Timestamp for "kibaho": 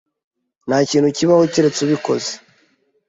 1.17-1.43